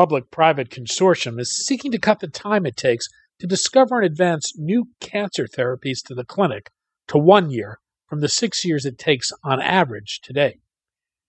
Public 0.00 0.30
private 0.30 0.70
consortium 0.70 1.38
is 1.38 1.54
seeking 1.54 1.92
to 1.92 1.98
cut 1.98 2.20
the 2.20 2.26
time 2.26 2.64
it 2.64 2.74
takes 2.74 3.06
to 3.38 3.46
discover 3.46 4.00
and 4.00 4.06
advance 4.06 4.54
new 4.56 4.86
cancer 4.98 5.46
therapies 5.46 5.98
to 6.02 6.14
the 6.14 6.24
clinic 6.24 6.70
to 7.06 7.18
one 7.18 7.50
year 7.50 7.78
from 8.08 8.20
the 8.20 8.28
six 8.28 8.64
years 8.64 8.86
it 8.86 8.96
takes 8.96 9.30
on 9.44 9.60
average 9.60 10.20
today. 10.22 10.56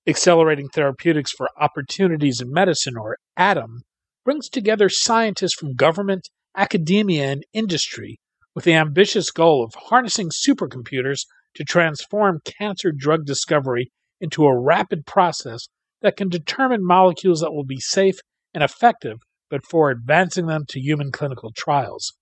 Accelerating 0.08 0.70
Therapeutics 0.70 1.34
for 1.34 1.50
Opportunities 1.60 2.40
in 2.40 2.50
Medicine, 2.50 2.94
or 2.98 3.18
ATOM, 3.38 3.80
brings 4.24 4.48
together 4.48 4.88
scientists 4.88 5.54
from 5.54 5.76
government, 5.76 6.30
academia, 6.56 7.30
and 7.30 7.44
industry 7.52 8.22
with 8.56 8.64
the 8.64 8.74
ambitious 8.74 9.32
goal 9.32 9.66
of 9.66 9.74
harnessing 9.90 10.30
supercomputers 10.30 11.26
to 11.56 11.66
transform 11.66 12.40
cancer 12.46 12.94
drug 12.98 13.26
discovery 13.26 13.92
into 14.22 14.46
a 14.46 14.58
rapid 14.58 15.06
process 15.06 15.68
that 16.02 16.16
can 16.16 16.30
determine 16.30 16.80
molecules 16.82 17.42
that 17.42 17.52
will 17.52 17.66
be 17.66 17.82
safe 17.82 18.20
and 18.54 18.64
effective, 18.64 19.18
but 19.50 19.66
for 19.66 19.90
advancing 19.90 20.48
them 20.48 20.66
to 20.70 20.80
human 20.80 21.12
clinical 21.12 21.52
trials. 21.56 22.14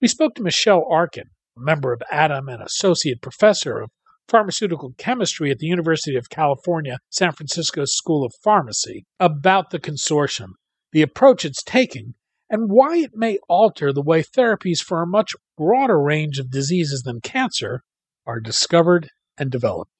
We 0.00 0.08
spoke 0.08 0.34
to 0.34 0.42
Michelle 0.42 0.84
Arkin, 0.90 1.30
a 1.56 1.60
member 1.60 1.92
of 1.92 2.02
ATOM 2.12 2.52
and 2.52 2.62
associate 2.62 3.22
professor 3.22 3.78
of 3.80 3.90
pharmaceutical 4.28 4.94
chemistry 4.98 5.50
at 5.50 5.58
the 5.58 5.66
University 5.66 6.16
of 6.16 6.30
California, 6.30 6.98
San 7.10 7.32
Francisco 7.32 7.84
School 7.84 8.24
of 8.24 8.32
Pharmacy, 8.42 9.04
about 9.20 9.70
the 9.70 9.78
consortium, 9.78 10.52
the 10.92 11.02
approach 11.02 11.44
it's 11.44 11.62
taking, 11.62 12.14
and 12.48 12.70
why 12.70 12.98
it 12.98 13.10
may 13.14 13.38
alter 13.48 13.92
the 13.92 14.02
way 14.02 14.22
therapies 14.22 14.80
for 14.80 15.02
a 15.02 15.06
much 15.06 15.32
broader 15.56 16.00
range 16.00 16.38
of 16.38 16.50
diseases 16.50 17.02
than 17.02 17.20
cancer 17.20 17.82
are 18.26 18.40
discovered 18.40 19.08
and 19.38 19.50
developed. 19.50 19.90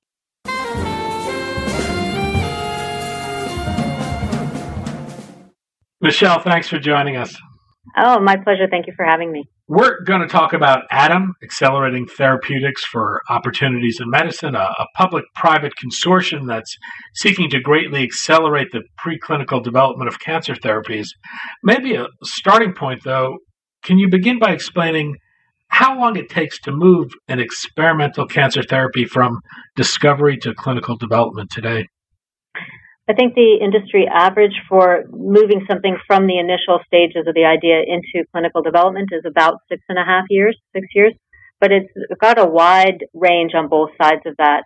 Michelle, 6.03 6.41
thanks 6.41 6.69
for 6.69 6.81
joining 6.81 7.17
us. 7.17 7.37
Oh, 7.97 8.19
my 8.19 8.37
pleasure. 8.37 8.66
Thank 8.69 8.88
you 8.88 8.93
for 8.97 9.04
having 9.04 9.31
me. 9.31 9.44
We're 9.69 10.03
going 10.03 10.21
to 10.21 10.26
talk 10.26 10.53
about 10.53 10.82
ATOM, 10.91 11.28
Accelerating 11.44 12.06
Therapeutics 12.06 12.84
for 12.84 13.22
Opportunities 13.31 14.00
in 14.00 14.10
Medicine, 14.10 14.56
a, 14.56 14.75
a 14.78 14.87
public 14.97 15.25
private 15.37 15.72
consortium 15.82 16.49
that's 16.49 16.76
seeking 17.15 17.49
to 17.50 17.60
greatly 17.60 18.03
accelerate 18.03 18.69
the 18.72 18.82
preclinical 19.00 19.62
development 19.62 20.09
of 20.09 20.19
cancer 20.19 20.54
therapies. 20.54 21.06
Maybe 21.62 21.94
a 21.94 22.09
starting 22.25 22.75
point, 22.75 23.05
though, 23.05 23.38
can 23.84 23.99
you 23.99 24.09
begin 24.10 24.41
by 24.41 24.50
explaining 24.50 25.16
how 25.69 25.99
long 25.99 26.16
it 26.16 26.28
takes 26.28 26.60
to 26.62 26.72
move 26.72 27.12
an 27.28 27.38
experimental 27.38 28.26
cancer 28.26 28.62
therapy 28.62 29.05
from 29.05 29.38
discovery 29.76 30.37
to 30.38 30.53
clinical 30.53 30.97
development 30.97 31.50
today? 31.50 31.87
I 33.08 33.14
think 33.14 33.34
the 33.34 33.58
industry 33.60 34.06
average 34.06 34.54
for 34.68 35.04
moving 35.10 35.66
something 35.68 35.96
from 36.06 36.26
the 36.26 36.38
initial 36.38 36.78
stages 36.86 37.26
of 37.26 37.34
the 37.34 37.44
idea 37.44 37.82
into 37.82 38.26
clinical 38.30 38.62
development 38.62 39.10
is 39.10 39.24
about 39.26 39.58
six 39.68 39.82
and 39.88 39.98
a 39.98 40.04
half 40.04 40.24
years, 40.30 40.56
six 40.72 40.86
years. 40.94 41.12
But 41.60 41.72
it's 41.72 41.92
got 42.20 42.38
a 42.38 42.46
wide 42.46 43.04
range 43.14 43.52
on 43.54 43.68
both 43.68 43.90
sides 44.00 44.22
of 44.26 44.36
that. 44.38 44.62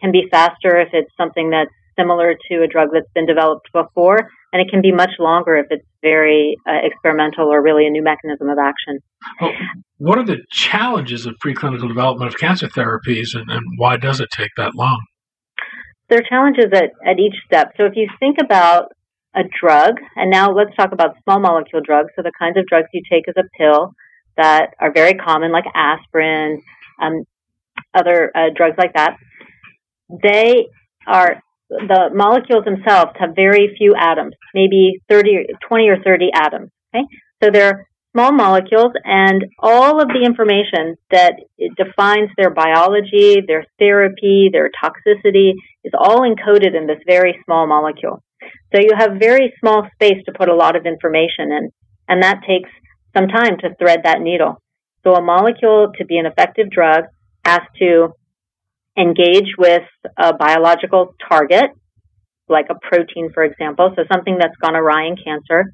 Can 0.00 0.12
be 0.12 0.28
faster 0.30 0.78
if 0.78 0.88
it's 0.92 1.10
something 1.16 1.50
that's 1.50 1.72
similar 1.98 2.34
to 2.50 2.62
a 2.62 2.68
drug 2.68 2.88
that's 2.92 3.10
been 3.14 3.26
developed 3.26 3.68
before, 3.72 4.30
and 4.52 4.62
it 4.62 4.70
can 4.70 4.80
be 4.80 4.92
much 4.92 5.10
longer 5.18 5.56
if 5.56 5.66
it's 5.70 5.84
very 6.00 6.56
uh, 6.68 6.78
experimental 6.84 7.48
or 7.48 7.62
really 7.62 7.86
a 7.86 7.90
new 7.90 8.02
mechanism 8.02 8.48
of 8.48 8.58
action. 8.58 9.00
Well, 9.40 9.52
what 9.96 10.18
are 10.18 10.24
the 10.24 10.38
challenges 10.50 11.26
of 11.26 11.34
preclinical 11.44 11.88
development 11.88 12.32
of 12.32 12.38
cancer 12.38 12.68
therapies, 12.68 13.34
and, 13.34 13.50
and 13.50 13.62
why 13.76 13.96
does 13.96 14.20
it 14.20 14.28
take 14.30 14.50
that 14.56 14.74
long? 14.74 15.00
There 16.08 16.18
are 16.18 16.28
challenges 16.28 16.66
at, 16.72 16.90
at 17.06 17.18
each 17.18 17.34
step. 17.46 17.72
So 17.76 17.84
if 17.84 17.92
you 17.96 18.08
think 18.18 18.36
about 18.42 18.92
a 19.34 19.42
drug, 19.60 19.94
and 20.16 20.30
now 20.30 20.52
let's 20.52 20.74
talk 20.76 20.92
about 20.92 21.16
small 21.24 21.40
molecule 21.40 21.82
drugs, 21.84 22.10
so 22.16 22.22
the 22.22 22.32
kinds 22.38 22.56
of 22.56 22.66
drugs 22.66 22.88
you 22.92 23.02
take 23.10 23.28
as 23.28 23.34
a 23.36 23.44
pill 23.58 23.94
that 24.36 24.74
are 24.80 24.92
very 24.92 25.14
common, 25.14 25.52
like 25.52 25.64
aspirin, 25.74 26.62
um, 27.00 27.24
other 27.94 28.30
uh, 28.34 28.48
drugs 28.54 28.76
like 28.78 28.94
that, 28.94 29.16
they 30.22 30.66
are 31.06 31.42
the 31.68 32.10
molecules 32.14 32.64
themselves 32.64 33.12
have 33.18 33.30
very 33.34 33.74
few 33.76 33.94
atoms, 33.98 34.34
maybe 34.54 35.02
30, 35.10 35.46
20 35.68 35.88
or 35.88 36.02
30 36.02 36.30
atoms. 36.34 36.70
Okay, 36.94 37.04
so 37.42 37.50
they're 37.50 37.87
small 38.12 38.32
molecules 38.32 38.92
and 39.04 39.44
all 39.58 40.00
of 40.00 40.08
the 40.08 40.24
information 40.24 40.96
that 41.10 41.34
defines 41.76 42.30
their 42.36 42.50
biology, 42.50 43.42
their 43.46 43.64
therapy, 43.78 44.50
their 44.52 44.70
toxicity 44.82 45.52
is 45.84 45.92
all 45.96 46.20
encoded 46.20 46.76
in 46.76 46.86
this 46.86 46.98
very 47.06 47.38
small 47.44 47.66
molecule. 47.66 48.22
So 48.74 48.80
you 48.80 48.90
have 48.96 49.20
very 49.20 49.52
small 49.60 49.86
space 49.94 50.22
to 50.26 50.32
put 50.32 50.48
a 50.48 50.54
lot 50.54 50.76
of 50.76 50.86
information 50.86 51.52
in, 51.52 51.70
and 52.08 52.22
that 52.22 52.40
takes 52.46 52.70
some 53.16 53.28
time 53.28 53.58
to 53.60 53.74
thread 53.78 54.00
that 54.04 54.20
needle. 54.20 54.60
So 55.04 55.14
a 55.14 55.22
molecule 55.22 55.92
to 55.98 56.04
be 56.04 56.18
an 56.18 56.26
effective 56.26 56.70
drug 56.70 57.04
has 57.44 57.60
to 57.78 58.08
engage 58.96 59.54
with 59.56 59.84
a 60.18 60.34
biological 60.34 61.14
target, 61.28 61.70
like 62.48 62.66
a 62.70 62.74
protein, 62.80 63.30
for 63.32 63.44
example, 63.44 63.92
so 63.94 64.02
something 64.10 64.36
that's 64.38 64.56
gone 64.60 64.74
awry 64.74 65.06
in 65.06 65.16
cancer. 65.16 65.72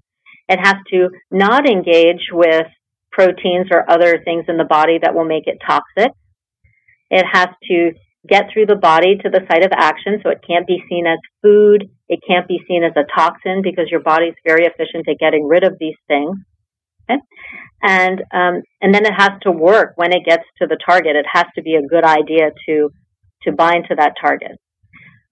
It 0.48 0.58
has 0.62 0.76
to 0.92 1.08
not 1.30 1.68
engage 1.68 2.28
with 2.32 2.66
proteins 3.10 3.68
or 3.70 3.88
other 3.88 4.20
things 4.24 4.44
in 4.48 4.56
the 4.56 4.64
body 4.64 4.98
that 5.00 5.14
will 5.14 5.24
make 5.24 5.46
it 5.46 5.58
toxic. 5.66 6.12
It 7.10 7.24
has 7.32 7.48
to 7.70 7.92
get 8.28 8.46
through 8.52 8.66
the 8.66 8.76
body 8.76 9.16
to 9.16 9.30
the 9.30 9.40
site 9.50 9.64
of 9.64 9.72
action, 9.72 10.20
so 10.22 10.30
it 10.30 10.40
can't 10.46 10.66
be 10.66 10.82
seen 10.88 11.06
as 11.06 11.18
food. 11.42 11.90
It 12.08 12.20
can't 12.26 12.48
be 12.48 12.60
seen 12.66 12.82
as 12.82 12.92
a 12.96 13.04
toxin 13.14 13.62
because 13.62 13.86
your 13.90 14.00
body 14.00 14.26
is 14.26 14.34
very 14.44 14.66
efficient 14.66 15.08
at 15.08 15.18
getting 15.18 15.46
rid 15.46 15.64
of 15.64 15.76
these 15.78 15.96
things. 16.08 16.36
Okay? 17.08 17.20
And 17.82 18.20
um, 18.32 18.62
and 18.80 18.94
then 18.94 19.04
it 19.04 19.12
has 19.16 19.32
to 19.42 19.52
work 19.52 19.92
when 19.96 20.12
it 20.12 20.24
gets 20.24 20.44
to 20.60 20.66
the 20.66 20.78
target. 20.84 21.16
It 21.16 21.26
has 21.30 21.44
to 21.54 21.62
be 21.62 21.74
a 21.74 21.86
good 21.86 22.04
idea 22.04 22.50
to 22.66 22.90
to 23.42 23.52
bind 23.52 23.86
to 23.88 23.96
that 23.96 24.14
target. 24.20 24.58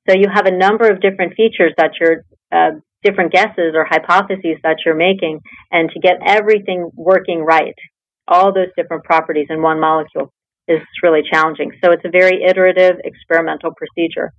So 0.08 0.14
you 0.14 0.26
have 0.32 0.46
a 0.46 0.56
number 0.56 0.88
of 0.88 1.00
different 1.00 1.34
features 1.34 1.72
that 1.78 1.92
you're 1.98 2.24
uh, 2.50 2.78
different 3.02 3.32
guesses 3.32 3.74
or 3.74 3.86
hypotheses 3.88 4.58
that 4.62 4.76
you're 4.84 4.96
making 4.96 5.40
and 5.70 5.90
to 5.90 6.00
get 6.00 6.18
everything 6.24 6.90
working 6.94 7.40
right, 7.44 7.74
all 8.28 8.52
those 8.52 8.68
different 8.76 9.04
properties 9.04 9.48
in 9.50 9.62
one 9.62 9.80
molecule 9.80 10.32
is 10.68 10.80
really 11.02 11.22
challenging. 11.30 11.72
So 11.84 11.90
it's 11.92 12.04
a 12.04 12.10
very 12.10 12.44
iterative 12.44 12.96
experimental 13.04 13.72
procedure. 13.74 14.32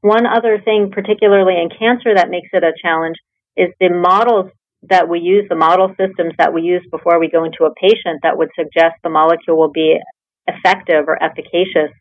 One 0.00 0.26
other 0.26 0.60
thing, 0.64 0.90
particularly 0.92 1.54
in 1.60 1.68
cancer, 1.70 2.14
that 2.14 2.30
makes 2.30 2.48
it 2.52 2.62
a 2.62 2.72
challenge 2.82 3.16
is 3.56 3.68
the 3.80 3.90
models 3.90 4.50
that 4.88 5.08
we 5.08 5.20
use, 5.20 5.44
the 5.48 5.56
model 5.56 5.88
systems 5.98 6.32
that 6.38 6.54
we 6.54 6.62
use 6.62 6.82
before 6.90 7.20
we 7.20 7.28
go 7.28 7.44
into 7.44 7.64
a 7.64 7.74
patient 7.74 8.20
that 8.22 8.38
would 8.38 8.48
suggest 8.56 8.94
the 9.02 9.10
molecule 9.10 9.58
will 9.58 9.70
be 9.70 9.98
effective 10.46 11.04
or 11.06 11.22
efficacious 11.22 11.92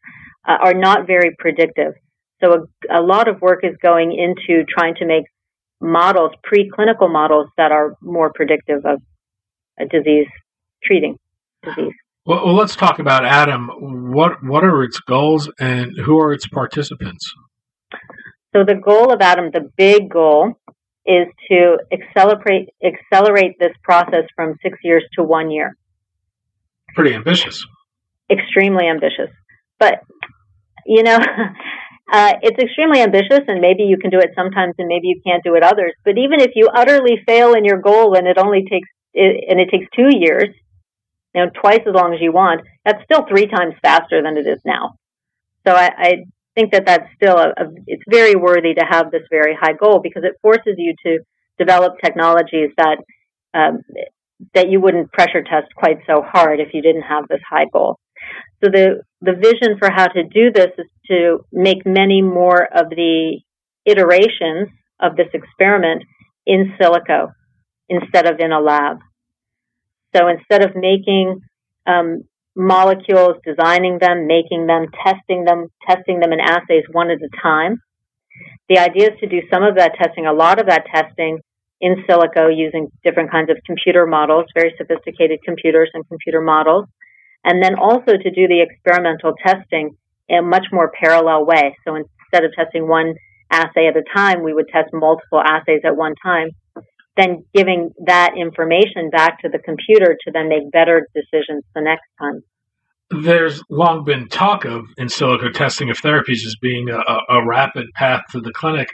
uh, 0.47 0.57
are 0.63 0.73
not 0.73 1.05
very 1.05 1.35
predictive. 1.37 1.93
So 2.41 2.53
a, 2.89 2.99
a 2.99 3.01
lot 3.01 3.27
of 3.27 3.41
work 3.41 3.61
is 3.63 3.75
going 3.81 4.13
into 4.13 4.63
trying 4.65 4.95
to 4.95 5.05
make 5.05 5.25
models, 5.81 6.31
preclinical 6.45 7.11
models 7.11 7.49
that 7.57 7.71
are 7.71 7.95
more 8.01 8.31
predictive 8.33 8.85
of 8.85 9.01
a 9.79 9.85
disease 9.85 10.27
treating 10.83 11.17
disease. 11.63 11.93
Well, 12.25 12.45
well, 12.45 12.55
let's 12.55 12.75
talk 12.75 12.99
about 12.99 13.23
ATOM. 13.23 14.11
What 14.13 14.43
what 14.43 14.63
are 14.63 14.83
its 14.83 14.99
goals 14.99 15.49
and 15.59 15.97
who 15.97 16.19
are 16.19 16.33
its 16.33 16.47
participants? 16.47 17.25
So 18.53 18.63
the 18.65 18.75
goal 18.75 19.11
of 19.13 19.19
ATOM, 19.19 19.51
the 19.53 19.69
big 19.77 20.09
goal, 20.09 20.59
is 21.05 21.27
to 21.49 21.77
accelerate 21.91 22.69
accelerate 22.83 23.57
this 23.59 23.73
process 23.83 24.25
from 24.35 24.55
six 24.61 24.77
years 24.83 25.03
to 25.17 25.23
one 25.23 25.49
year. 25.49 25.75
Pretty 26.93 27.15
ambitious. 27.15 27.65
Extremely 28.29 28.87
ambitious, 28.87 29.29
but 29.79 30.01
you 30.85 31.03
know. 31.03 31.19
Uh, 32.11 32.33
it's 32.41 32.57
extremely 32.57 33.01
ambitious, 33.01 33.41
and 33.47 33.61
maybe 33.61 33.83
you 33.83 33.97
can 33.97 34.09
do 34.09 34.19
it 34.19 34.31
sometimes, 34.35 34.73
and 34.79 34.87
maybe 34.87 35.07
you 35.07 35.21
can't 35.25 35.43
do 35.43 35.55
it 35.55 35.63
others. 35.63 35.93
But 36.03 36.17
even 36.17 36.41
if 36.41 36.51
you 36.55 36.67
utterly 36.73 37.21
fail 37.27 37.53
in 37.53 37.65
your 37.65 37.79
goal, 37.79 38.15
and 38.15 38.27
it 38.27 38.37
only 38.37 38.63
takes 38.69 38.89
and 39.13 39.59
it 39.59 39.69
takes 39.71 39.87
two 39.95 40.09
years, 40.11 40.49
you 41.33 41.43
know, 41.43 41.49
twice 41.61 41.81
as 41.87 41.93
long 41.93 42.13
as 42.13 42.21
you 42.21 42.31
want, 42.31 42.61
that's 42.85 43.03
still 43.03 43.25
three 43.27 43.47
times 43.47 43.73
faster 43.81 44.21
than 44.21 44.37
it 44.37 44.47
is 44.47 44.59
now. 44.65 44.95
So 45.67 45.73
I, 45.73 45.89
I 45.97 46.13
think 46.55 46.71
that 46.71 46.85
that's 46.85 47.07
still 47.15 47.37
a, 47.37 47.49
a, 47.49 47.65
it's 47.87 48.03
very 48.09 48.35
worthy 48.35 48.73
to 48.75 48.85
have 48.87 49.11
this 49.11 49.23
very 49.29 49.55
high 49.59 49.73
goal 49.73 49.99
because 50.01 50.23
it 50.23 50.33
forces 50.41 50.75
you 50.77 50.93
to 51.05 51.19
develop 51.57 51.93
technologies 52.03 52.71
that 52.77 52.97
um, 53.53 53.81
that 54.53 54.69
you 54.69 54.79
wouldn't 54.79 55.11
pressure 55.11 55.43
test 55.43 55.67
quite 55.75 55.99
so 56.07 56.21
hard 56.25 56.59
if 56.59 56.69
you 56.73 56.81
didn't 56.81 57.01
have 57.01 57.27
this 57.27 57.41
high 57.49 57.65
goal. 57.73 57.99
So 58.63 58.69
the 58.71 59.01
the 59.21 59.33
vision 59.33 59.77
for 59.79 59.89
how 59.91 60.07
to 60.07 60.23
do 60.23 60.51
this 60.51 60.71
is 60.77 60.87
to 61.07 61.45
make 61.51 61.85
many 61.85 62.21
more 62.21 62.63
of 62.63 62.89
the 62.89 63.39
iterations 63.85 64.69
of 64.99 65.15
this 65.15 65.27
experiment 65.33 66.03
in 66.45 66.73
silico 66.79 67.31
instead 67.89 68.27
of 68.27 68.39
in 68.39 68.51
a 68.51 68.59
lab. 68.59 68.97
So 70.15 70.27
instead 70.27 70.63
of 70.63 70.75
making 70.75 71.41
um, 71.85 72.23
molecules, 72.55 73.35
designing 73.45 73.99
them, 73.99 74.27
making 74.27 74.67
them, 74.67 74.87
testing 75.05 75.45
them, 75.45 75.67
testing 75.87 76.19
them 76.19 76.31
in 76.33 76.39
assays 76.39 76.83
one 76.91 77.09
at 77.11 77.17
a 77.17 77.29
time, 77.41 77.81
the 78.67 78.79
idea 78.79 79.11
is 79.11 79.19
to 79.19 79.27
do 79.27 79.41
some 79.51 79.63
of 79.63 79.75
that 79.75 79.95
testing, 80.01 80.25
a 80.25 80.33
lot 80.33 80.59
of 80.59 80.67
that 80.67 80.85
testing 80.93 81.39
in 81.81 82.03
silico 82.07 82.49
using 82.55 82.89
different 83.03 83.31
kinds 83.31 83.49
of 83.49 83.57
computer 83.65 84.05
models, 84.05 84.45
very 84.53 84.73
sophisticated 84.77 85.39
computers 85.45 85.89
and 85.93 86.07
computer 86.07 86.41
models, 86.41 86.85
and 87.43 87.63
then 87.63 87.75
also 87.75 88.13
to 88.17 88.31
do 88.31 88.47
the 88.47 88.61
experimental 88.61 89.33
testing 89.45 89.95
in 90.27 90.39
a 90.39 90.41
much 90.41 90.67
more 90.71 90.91
parallel 91.01 91.45
way. 91.45 91.75
So 91.85 91.95
instead 91.95 92.43
of 92.43 92.51
testing 92.55 92.87
one 92.87 93.15
assay 93.51 93.87
at 93.87 93.97
a 93.97 94.03
time, 94.15 94.43
we 94.43 94.53
would 94.53 94.67
test 94.67 94.89
multiple 94.93 95.41
assays 95.41 95.81
at 95.83 95.95
one 95.95 96.13
time 96.23 96.49
then 97.19 97.43
giving 97.53 97.91
that 98.05 98.31
information 98.37 99.09
back 99.09 99.41
to 99.41 99.49
the 99.49 99.59
computer 99.59 100.17
to 100.25 100.31
then 100.31 100.47
make 100.49 100.71
better 100.71 101.07
decisions 101.13 101.63
the 101.75 101.81
next 101.81 102.07
time. 102.19 102.41
There's 103.23 103.63
long 103.69 104.03
been 104.03 104.27
talk 104.29 104.65
of 104.65 104.85
in 104.97 105.07
silico 105.07 105.51
testing 105.51 105.89
of 105.89 105.97
therapies 105.97 106.45
as 106.45 106.55
being 106.61 106.89
a, 106.89 106.99
a 107.29 107.45
rapid 107.45 107.87
path 107.95 108.21
to 108.31 108.39
the 108.39 108.51
clinic. 108.51 108.89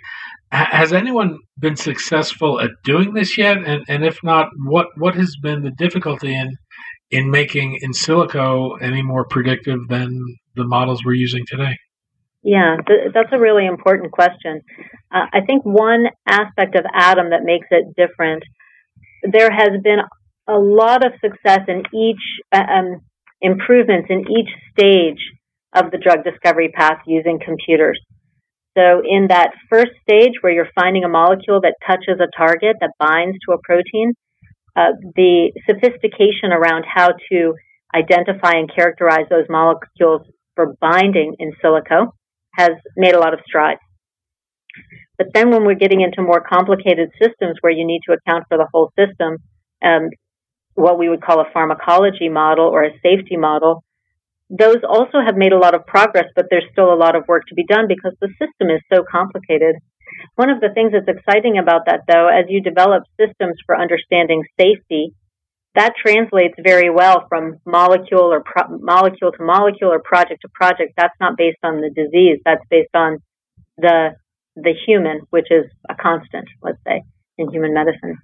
has 0.52 0.94
anyone 0.94 1.40
been 1.60 1.76
successful 1.76 2.62
at 2.62 2.72
doing 2.84 3.14
this 3.14 3.38
yet? 3.38 3.58
And, 3.58 3.84
and 3.90 4.06
if 4.06 4.24
not, 4.24 4.48
what, 4.66 4.88
what 4.96 5.16
has 5.16 5.36
been 5.42 5.64
the 5.64 5.72
difficulty 5.72 6.34
in 6.34 6.56
in 7.12 7.30
making 7.30 7.80
in 7.82 7.92
silico 7.92 8.82
any 8.82 9.02
more 9.02 9.26
predictive 9.26 9.88
than 9.88 10.20
the 10.56 10.66
models 10.66 11.04
we're 11.06 11.14
using 11.14 11.46
today? 11.48 11.78
Yeah, 12.44 12.78
th- 12.88 13.12
that's 13.14 13.30
a 13.32 13.40
really 13.40 13.66
important 13.66 14.12
question. 14.12 14.62
Uh, 15.12 15.26
I 15.34 15.42
think 15.46 15.66
one 15.66 16.06
aspect 16.28 16.76
of 16.76 16.86
Atom 16.94 17.32
that 17.32 17.44
makes 17.44 17.68
it 17.72 17.96
different, 17.96 18.44
there 19.24 19.50
has 19.52 19.82
been 19.84 20.00
a 20.48 20.58
lot 20.58 21.06
of 21.06 21.14
success 21.22 21.62
in 21.68 21.84
each 21.94 22.22
uh, 22.52 22.62
um, 22.62 23.02
improvements 23.42 24.08
in 24.10 24.22
each 24.22 24.50
stage 24.72 25.20
of 25.74 25.92
the 25.92 25.98
drug 25.98 26.24
discovery 26.24 26.70
path 26.70 27.00
using 27.08 27.40
computers. 27.44 28.00
So 28.78 29.02
in 29.08 29.28
that 29.30 29.52
first 29.70 29.92
stage 30.02 30.34
where 30.42 30.52
you're 30.52 30.70
finding 30.76 31.04
a 31.04 31.10
molecule 31.10 31.62
that 31.62 31.76
touches 31.86 32.20
a 32.20 32.30
target 32.38 32.76
that 32.82 32.92
binds 33.00 33.38
to 33.48 33.54
a 33.54 33.58
protein, 33.64 34.14
the 34.76 35.52
sophistication 35.68 36.52
around 36.52 36.86
how 36.86 37.10
to 37.32 37.54
identify 37.96 38.54
and 38.54 38.70
characterize 38.74 39.26
those 39.30 39.46
molecules 39.50 40.22
for 40.56 40.76
binding 40.82 41.36
in 41.40 41.54
silico 41.64 42.12
has 42.54 42.72
made 42.98 43.14
a 43.14 43.20
lot 43.20 43.34
of 43.34 43.40
strides. 43.46 43.80
But 45.18 45.28
then 45.34 45.50
when 45.50 45.64
we're 45.64 45.76
getting 45.76 46.02
into 46.02 46.22
more 46.22 46.42
complicated 46.42 47.10
systems 47.22 47.58
where 47.62 47.72
you 47.72 47.86
need 47.86 48.02
to 48.08 48.14
account 48.14 48.46
for 48.50 48.58
the 48.58 48.68
whole 48.74 48.92
system, 49.00 49.38
um, 49.84 50.10
what 50.74 51.00
we 51.00 51.08
would 51.08 51.22
call 51.22 51.40
a 51.40 51.50
pharmacology 51.54 52.28
model 52.28 52.66
or 52.66 52.84
a 52.84 52.92
safety 53.02 53.38
model, 53.38 53.84
those 54.50 54.84
also 54.88 55.20
have 55.26 55.36
made 55.38 55.54
a 55.54 55.58
lot 55.58 55.74
of 55.74 55.86
progress, 55.88 56.26
but 56.36 56.48
there's 56.50 56.66
still 56.72 56.94
a 56.94 57.00
lot 57.00 57.16
of 57.16 57.24
work 57.28 57.44
to 57.48 57.56
be 57.56 57.66
done 57.66 57.86
because 57.88 58.14
the 58.20 58.28
system 58.40 58.70
is 58.70 58.82
so 58.94 59.04
complicated. 59.10 59.76
One 60.36 60.50
of 60.50 60.60
the 60.60 60.70
things 60.74 60.92
that's 60.92 61.08
exciting 61.08 61.58
about 61.58 61.86
that, 61.86 62.02
though, 62.08 62.28
as 62.28 62.46
you 62.50 62.62
develop 62.62 63.04
systems 63.20 63.58
for 63.66 63.80
understanding 63.80 64.44
safety, 64.60 65.14
that 65.76 65.94
translates 66.02 66.56
very 66.62 66.90
well 66.90 67.26
from 67.28 67.60
molecule 67.66 68.32
or 68.32 68.42
pro- 68.42 68.78
molecule 68.78 69.32
to 69.32 69.44
molecule 69.44 69.92
or 69.92 70.00
project 70.00 70.42
to 70.42 70.50
project. 70.50 70.94
That's 70.98 71.16
not 71.20 71.38
based 71.38 71.60
on 71.64 71.82
the 71.82 71.90
disease. 71.90 72.40
That's 72.46 72.64
based 72.70 72.96
on 72.96 73.20
the 73.78 74.16
the 74.56 74.74
human, 74.86 75.22
which 75.32 75.48
is 75.52 75.66
a 75.90 75.96
constant, 75.96 76.48
let's 76.62 76.78
say, 76.88 77.04
in 77.38 77.52
human 77.52 77.74
medicine. 77.74 78.18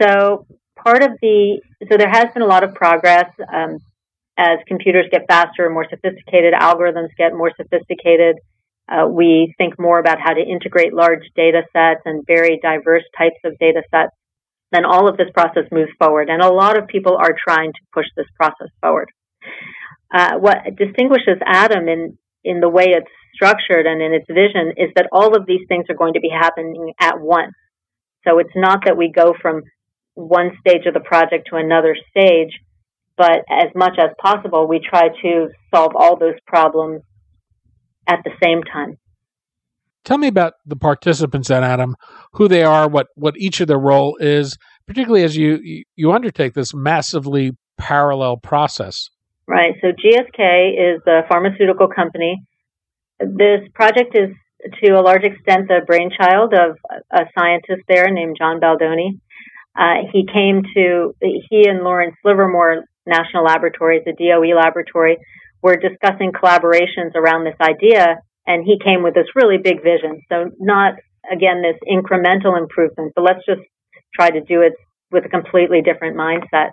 So 0.00 0.46
part 0.82 1.02
of 1.02 1.10
the 1.20 1.60
so 1.90 1.96
there 1.98 2.08
has 2.10 2.26
been 2.32 2.42
a 2.42 2.46
lot 2.46 2.64
of 2.64 2.74
progress 2.74 3.30
um, 3.52 3.78
as 4.38 4.58
computers 4.66 5.06
get 5.10 5.26
faster 5.28 5.66
and 5.66 5.74
more 5.74 5.86
sophisticated, 5.90 6.54
algorithms 6.54 7.08
get 7.18 7.34
more 7.34 7.52
sophisticated. 7.54 8.36
Uh, 8.90 9.06
we 9.06 9.54
think 9.56 9.78
more 9.78 9.98
about 9.98 10.18
how 10.20 10.32
to 10.32 10.40
integrate 10.40 10.92
large 10.92 11.22
data 11.36 11.62
sets 11.72 12.00
and 12.04 12.26
very 12.26 12.58
diverse 12.62 13.04
types 13.16 13.38
of 13.44 13.56
data 13.58 13.82
sets 13.90 14.12
then 14.72 14.84
all 14.84 15.08
of 15.08 15.16
this 15.16 15.28
process 15.34 15.64
moves 15.72 15.90
forward. 15.98 16.28
And 16.28 16.42
a 16.42 16.52
lot 16.52 16.78
of 16.78 16.86
people 16.86 17.16
are 17.16 17.34
trying 17.36 17.72
to 17.72 17.80
push 17.92 18.06
this 18.16 18.26
process 18.36 18.68
forward. 18.80 19.10
Uh, 20.14 20.38
what 20.38 20.58
distinguishes 20.76 21.38
Atom 21.44 21.88
in, 21.88 22.18
in 22.44 22.60
the 22.60 22.68
way 22.68 22.86
it's 22.88 23.10
structured 23.34 23.86
and 23.86 24.02
in 24.02 24.12
its 24.12 24.26
vision 24.28 24.74
is 24.76 24.90
that 24.96 25.08
all 25.12 25.36
of 25.36 25.46
these 25.46 25.66
things 25.68 25.86
are 25.88 25.96
going 25.96 26.14
to 26.14 26.20
be 26.20 26.30
happening 26.30 26.92
at 27.00 27.20
once. 27.20 27.54
So 28.26 28.38
it's 28.38 28.54
not 28.54 28.80
that 28.84 28.96
we 28.96 29.12
go 29.14 29.34
from 29.40 29.62
one 30.14 30.50
stage 30.60 30.86
of 30.86 30.94
the 30.94 31.00
project 31.00 31.48
to 31.50 31.56
another 31.56 31.96
stage, 32.10 32.52
but 33.16 33.42
as 33.48 33.68
much 33.74 33.98
as 33.98 34.10
possible, 34.20 34.68
we 34.68 34.80
try 34.80 35.08
to 35.22 35.48
solve 35.74 35.92
all 35.96 36.18
those 36.18 36.38
problems 36.46 37.02
at 38.10 38.20
the 38.24 38.32
same 38.42 38.62
time. 38.62 38.98
Tell 40.04 40.18
me 40.18 40.28
about 40.28 40.54
the 40.66 40.76
participants 40.76 41.50
at 41.50 41.62
ATOM, 41.62 41.94
who 42.32 42.48
they 42.48 42.62
are, 42.62 42.88
what, 42.88 43.08
what 43.14 43.36
each 43.36 43.60
of 43.60 43.68
their 43.68 43.78
role 43.78 44.16
is, 44.16 44.56
particularly 44.86 45.24
as 45.24 45.36
you, 45.36 45.84
you 45.94 46.12
undertake 46.12 46.54
this 46.54 46.74
massively 46.74 47.52
parallel 47.76 48.38
process. 48.38 49.10
Right. 49.46 49.74
So 49.80 49.88
GSK 49.88 50.94
is 50.96 51.02
a 51.06 51.26
pharmaceutical 51.28 51.88
company. 51.88 52.42
This 53.18 53.60
project 53.74 54.16
is 54.16 54.30
to 54.82 54.92
a 54.92 55.02
large 55.02 55.24
extent 55.24 55.68
the 55.68 55.80
brainchild 55.86 56.54
of 56.54 56.76
a 57.10 57.24
scientist 57.38 57.82
there 57.88 58.10
named 58.10 58.36
John 58.38 58.60
Baldoni. 58.60 59.20
Uh, 59.78 60.06
he 60.12 60.26
came 60.26 60.62
to, 60.74 61.14
he 61.20 61.68
and 61.68 61.82
Lawrence 61.82 62.16
Livermore 62.24 62.84
National 63.06 63.44
Laboratories, 63.44 64.02
the 64.04 64.12
DOE 64.12 64.56
laboratory, 64.56 65.18
were 65.62 65.76
discussing 65.76 66.32
collaborations 66.32 67.14
around 67.14 67.44
this 67.44 67.58
idea 67.60 68.18
and 68.46 68.64
he 68.64 68.78
came 68.82 69.02
with 69.02 69.14
this 69.14 69.26
really 69.34 69.58
big 69.58 69.82
vision. 69.82 70.22
So 70.28 70.50
not 70.58 70.94
again 71.30 71.62
this 71.62 71.78
incremental 71.86 72.58
improvement, 72.58 73.12
but 73.14 73.22
let's 73.22 73.44
just 73.46 73.60
try 74.14 74.30
to 74.30 74.40
do 74.40 74.62
it 74.62 74.72
with 75.12 75.24
a 75.24 75.28
completely 75.28 75.82
different 75.82 76.16
mindset. 76.16 76.70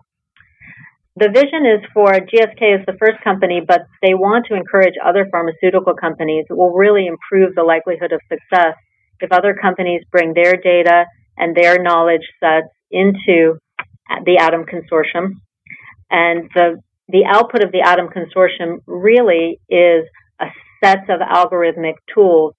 The 1.15 1.29
vision 1.34 1.65
is 1.65 1.82
for 1.94 2.13
GSK 2.13 2.79
as 2.79 2.86
the 2.86 2.96
first 3.00 3.24
company, 3.24 3.60
but 3.65 3.82
they 4.03 4.13
want 4.13 4.46
to 4.48 4.56
encourage 4.56 4.94
other 5.03 5.27
pharmaceutical 5.32 5.96
companies. 5.96 6.46
It 6.48 6.53
will 6.53 6.74
really 6.74 7.08
improve 7.08 7.56
the 7.56 7.63
likelihood 7.63 8.12
of 8.12 8.22
success 8.29 8.75
if 9.20 9.32
other 9.32 9.58
companies 9.60 10.03
bring 10.12 10.34
their 10.36 10.53
data 10.53 11.06
and 11.36 11.56
their 11.56 11.82
knowledge 11.82 12.22
sets 12.39 12.70
into 12.91 13.58
the 14.25 14.38
Atom 14.39 14.65
Consortium. 14.65 15.41
And 16.12 16.50
the, 16.53 16.82
the 17.08 17.26
output 17.26 17.64
of 17.64 17.72
the 17.72 17.82
Atom 17.82 18.08
Consortium 18.08 18.80
really 18.86 19.60
is 19.70 20.06
a 20.40 20.48
sets 20.84 21.10
of 21.10 21.20
algorithmic 21.20 21.96
tools 22.14 22.54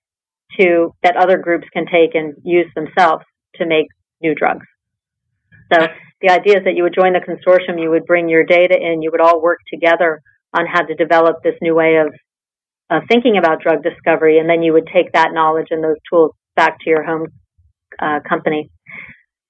to 0.59 0.95
that 1.03 1.17
other 1.17 1.39
groups 1.39 1.67
can 1.73 1.85
take 1.87 2.15
and 2.15 2.35
use 2.43 2.67
themselves 2.75 3.25
to 3.57 3.67
make 3.67 3.87
new 4.23 4.35
drugs. 4.35 4.67
So 5.73 5.87
the 6.21 6.31
idea 6.31 6.59
is 6.59 6.65
that 6.65 6.75
you 6.75 6.83
would 6.83 6.95
join 6.95 7.13
the 7.13 7.21
consortium, 7.21 7.81
you 7.81 7.91
would 7.91 8.07
bring 8.07 8.29
your 8.29 8.45
data 8.45 8.77
in, 8.81 9.03
you 9.03 9.11
would 9.13 9.21
all 9.21 9.43
work 9.43 9.59
together 9.73 10.21
on 10.57 10.67
how 10.67 10.83
to 10.83 10.95
develop 10.95 11.37
this 11.43 11.55
new 11.61 11.75
way 11.75 11.97
of, 11.97 12.15
of 12.91 13.03
thinking 13.09 13.37
about 13.37 13.61
drug 13.61 13.83
discovery, 13.83 14.39
and 14.39 14.49
then 14.49 14.63
you 14.63 14.73
would 14.73 14.89
take 14.93 15.13
that 15.13 15.33
knowledge 15.33 15.69
and 15.71 15.85
those 15.85 15.99
tools 16.11 16.33
back 16.57 16.79
to 16.81 16.91
your 16.91 17.05
home 17.05 17.27
uh, 18.01 18.21
company. 18.27 18.71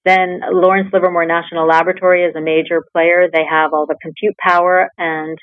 Then 0.09 0.41
Lawrence 0.51 0.89
Livermore 0.91 1.27
National 1.27 1.67
Laboratory 1.67 2.25
is 2.25 2.35
a 2.35 2.41
major 2.41 2.83
player. 2.93 3.29
They 3.31 3.45
have 3.45 3.75
all 3.75 3.85
the 3.85 3.99
compute 4.01 4.35
power 4.39 4.89
and 4.97 5.37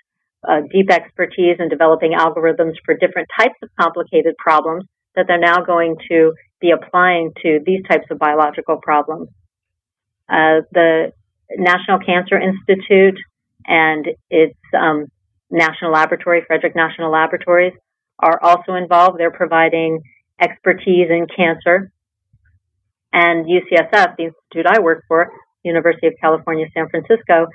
uh, 0.48 0.62
deep 0.72 0.90
expertise 0.90 1.58
in 1.60 1.70
developing 1.70 2.14
algorithms 2.14 2.74
for 2.84 2.96
different 2.96 3.28
types 3.40 3.54
of 3.62 3.70
complicated 3.80 4.34
problems 4.40 4.86
that 5.16 5.26
they're 5.28 5.38
now 5.38 5.62
going 5.62 5.96
to 6.10 6.34
be 6.60 6.72
applying 6.72 7.32
to 7.44 7.60
these 7.64 7.82
types 7.88 8.06
of 8.10 8.18
biological 8.18 8.78
problems. 8.82 9.30
Uh, 10.28 10.66
the 10.72 11.12
National 11.52 12.00
Cancer 12.00 12.40
Institute 12.42 13.20
and 13.68 14.08
its 14.32 14.58
um, 14.76 15.06
national 15.52 15.92
laboratory, 15.92 16.42
Frederick 16.48 16.76
National 16.76 17.12
Laboratories, 17.12 17.74
are 18.18 18.40
also 18.42 18.74
involved. 18.74 19.20
They're 19.20 19.30
providing 19.30 20.02
expertise 20.42 21.10
in 21.12 21.28
cancer. 21.36 21.92
And 23.16 23.46
UCSF, 23.46 24.18
the 24.18 24.26
institute 24.26 24.66
I 24.68 24.82
work 24.82 25.06
for, 25.08 25.32
University 25.64 26.08
of 26.08 26.16
California, 26.20 26.66
San 26.74 26.90
Francisco, 26.90 27.48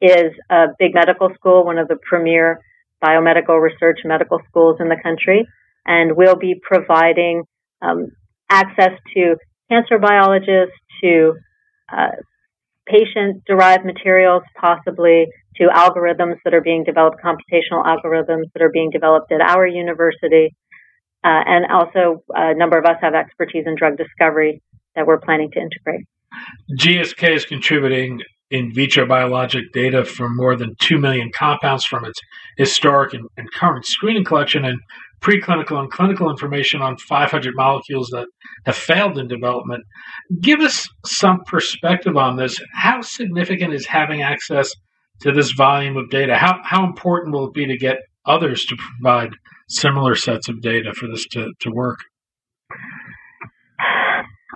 is 0.00 0.30
a 0.48 0.66
big 0.78 0.94
medical 0.94 1.28
school, 1.34 1.64
one 1.64 1.76
of 1.76 1.88
the 1.88 1.98
premier 2.08 2.60
biomedical 3.04 3.60
research 3.60 3.98
medical 4.04 4.38
schools 4.48 4.76
in 4.78 4.88
the 4.88 4.96
country. 5.02 5.44
And 5.84 6.16
we'll 6.16 6.36
be 6.36 6.54
providing 6.62 7.42
um, 7.82 8.12
access 8.48 8.92
to 9.14 9.34
cancer 9.68 9.98
biologists, 9.98 10.78
to 11.02 11.34
uh, 11.92 12.14
patient 12.86 13.42
derived 13.44 13.84
materials, 13.84 14.44
possibly 14.60 15.26
to 15.56 15.66
algorithms 15.66 16.36
that 16.44 16.54
are 16.54 16.60
being 16.60 16.84
developed, 16.84 17.16
computational 17.24 17.84
algorithms 17.84 18.44
that 18.54 18.62
are 18.62 18.70
being 18.72 18.90
developed 18.90 19.32
at 19.32 19.40
our 19.40 19.66
university. 19.66 20.54
Uh, 21.24 21.42
and 21.44 21.66
also, 21.72 22.22
a 22.32 22.54
number 22.54 22.78
of 22.78 22.84
us 22.84 22.96
have 23.00 23.14
expertise 23.14 23.64
in 23.66 23.74
drug 23.74 23.96
discovery 23.96 24.62
that 24.98 25.06
we're 25.06 25.20
planning 25.20 25.48
to 25.52 25.60
integrate. 25.60 26.04
GSK 26.76 27.36
is 27.36 27.44
contributing 27.46 28.20
in 28.50 28.74
vitro 28.74 29.06
biologic 29.06 29.64
data 29.72 30.04
from 30.04 30.36
more 30.36 30.56
than 30.56 30.74
2 30.80 30.98
million 30.98 31.30
compounds 31.32 31.84
from 31.84 32.04
its 32.04 32.18
historic 32.56 33.14
and, 33.14 33.26
and 33.36 33.50
current 33.52 33.86
screening 33.86 34.24
collection 34.24 34.64
and 34.64 34.80
preclinical 35.20 35.78
and 35.78 35.90
clinical 35.90 36.30
information 36.30 36.82
on 36.82 36.96
500 36.96 37.54
molecules 37.54 38.08
that 38.08 38.26
have 38.66 38.76
failed 38.76 39.18
in 39.18 39.28
development. 39.28 39.84
Give 40.40 40.60
us 40.60 40.88
some 41.06 41.44
perspective 41.46 42.16
on 42.16 42.36
this. 42.36 42.58
How 42.74 43.00
significant 43.00 43.74
is 43.74 43.86
having 43.86 44.22
access 44.22 44.72
to 45.20 45.32
this 45.32 45.52
volume 45.52 45.96
of 45.96 46.10
data? 46.10 46.36
How, 46.36 46.58
how 46.64 46.84
important 46.84 47.34
will 47.34 47.48
it 47.48 47.54
be 47.54 47.66
to 47.66 47.76
get 47.76 47.98
others 48.26 48.64
to 48.66 48.76
provide 48.76 49.30
similar 49.68 50.16
sets 50.16 50.48
of 50.48 50.60
data 50.60 50.92
for 50.92 51.06
this 51.06 51.26
to, 51.28 51.52
to 51.60 51.70
work? 51.70 51.98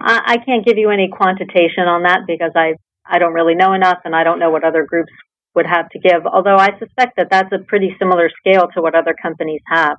I 0.00 0.38
can't 0.44 0.64
give 0.64 0.78
you 0.78 0.90
any 0.90 1.08
quantitation 1.08 1.84
on 1.87 2.04
that 2.04 2.20
because 2.26 2.52
I, 2.56 2.75
I 3.06 3.18
don't 3.18 3.34
really 3.34 3.54
know 3.54 3.75
enough 3.75 3.99
and 4.04 4.16
I 4.16 4.25
don't 4.25 4.38
know 4.38 4.50
what 4.50 4.64
other 4.64 4.87
groups 4.87 5.12
would 5.54 5.66
have 5.66 5.88
to 5.90 5.99
give, 5.99 6.26
although 6.26 6.56
I 6.56 6.70
suspect 6.78 7.16
that 7.18 7.28
that's 7.30 7.52
a 7.52 7.58
pretty 7.58 7.94
similar 7.99 8.30
scale 8.40 8.68
to 8.75 8.80
what 8.80 8.94
other 8.94 9.14
companies 9.20 9.61
have. 9.66 9.99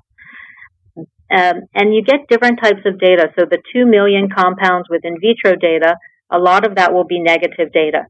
Um, 0.98 1.62
and 1.74 1.94
you 1.94 2.04
get 2.04 2.28
different 2.30 2.60
types 2.62 2.82
of 2.86 3.00
data. 3.00 3.30
So 3.38 3.46
the 3.46 3.62
2 3.74 3.86
million 3.86 4.30
compounds 4.30 4.88
with 4.90 5.02
in 5.04 5.18
vitro 5.20 5.56
data, 5.56 5.96
a 6.32 6.40
lot 6.40 6.66
of 6.66 6.76
that 6.76 6.94
will 6.94 7.06
be 7.06 7.20
negative 7.22 7.72
data. 7.72 8.06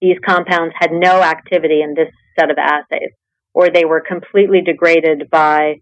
These 0.00 0.18
compounds 0.26 0.74
had 0.78 0.90
no 0.92 1.22
activity 1.22 1.82
in 1.82 1.94
this 1.94 2.12
set 2.38 2.50
of 2.50 2.58
assays, 2.58 3.12
or 3.54 3.68
they 3.70 3.84
were 3.84 4.00
completely 4.00 4.62
degraded 4.64 5.30
by 5.30 5.76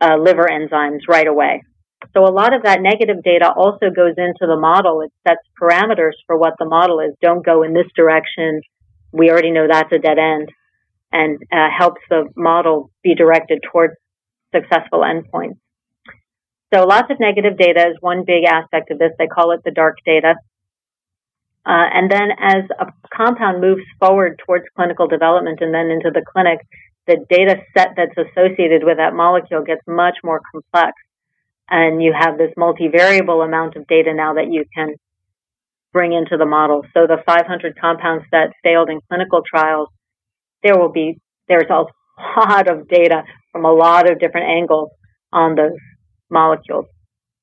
uh, 0.00 0.16
liver 0.18 0.48
enzymes 0.50 1.00
right 1.08 1.26
away. 1.26 1.62
So 2.14 2.24
a 2.24 2.32
lot 2.32 2.54
of 2.54 2.62
that 2.62 2.80
negative 2.80 3.22
data 3.22 3.50
also 3.52 3.90
goes 3.94 4.14
into 4.16 4.46
the 4.46 4.56
model. 4.56 5.00
It 5.00 5.12
sets 5.26 5.40
parameters 5.60 6.12
for 6.26 6.36
what 6.36 6.54
the 6.58 6.66
model 6.66 7.00
is. 7.00 7.14
Don't 7.22 7.44
go 7.44 7.62
in 7.62 7.72
this 7.72 7.86
direction. 7.96 8.60
We 9.12 9.30
already 9.30 9.50
know 9.50 9.66
that's 9.68 9.92
a 9.92 9.98
dead 9.98 10.18
end 10.18 10.50
and 11.12 11.38
uh, 11.52 11.68
helps 11.76 12.00
the 12.10 12.28
model 12.36 12.90
be 13.02 13.14
directed 13.14 13.60
towards 13.70 13.94
successful 14.54 15.00
endpoints. 15.00 15.58
So 16.74 16.84
lots 16.84 17.10
of 17.10 17.20
negative 17.20 17.56
data 17.56 17.88
is 17.88 17.96
one 18.00 18.24
big 18.26 18.44
aspect 18.44 18.90
of 18.90 18.98
this. 18.98 19.12
They 19.18 19.28
call 19.28 19.52
it 19.52 19.60
the 19.64 19.70
dark 19.70 19.96
data. 20.04 20.34
Uh, 21.64 21.86
and 21.92 22.10
then 22.10 22.30
as 22.38 22.64
a 22.78 22.86
compound 23.14 23.60
moves 23.60 23.82
forward 23.98 24.40
towards 24.44 24.64
clinical 24.74 25.08
development 25.08 25.60
and 25.60 25.72
then 25.72 25.90
into 25.90 26.10
the 26.12 26.24
clinic, 26.32 26.58
the 27.06 27.24
data 27.30 27.56
set 27.76 27.94
that's 27.96 28.16
associated 28.18 28.84
with 28.84 28.98
that 28.98 29.14
molecule 29.14 29.62
gets 29.62 29.80
much 29.86 30.16
more 30.22 30.40
complex. 30.52 30.92
And 31.68 32.02
you 32.02 32.14
have 32.18 32.38
this 32.38 32.52
multivariable 32.56 33.44
amount 33.44 33.76
of 33.76 33.86
data 33.86 34.14
now 34.14 34.34
that 34.34 34.52
you 34.52 34.64
can 34.74 34.94
bring 35.92 36.12
into 36.12 36.36
the 36.36 36.46
model. 36.46 36.82
So 36.94 37.06
the 37.06 37.18
500 37.26 37.78
compounds 37.80 38.24
that 38.30 38.52
failed 38.62 38.88
in 38.90 39.00
clinical 39.08 39.42
trials, 39.48 39.88
there 40.62 40.78
will 40.78 40.92
be, 40.92 41.18
there's 41.48 41.70
a 41.70 41.84
lot 42.38 42.68
of 42.68 42.88
data 42.88 43.22
from 43.52 43.64
a 43.64 43.72
lot 43.72 44.10
of 44.10 44.18
different 44.20 44.46
angles 44.48 44.90
on 45.32 45.54
those 45.54 45.76
molecules. 46.30 46.86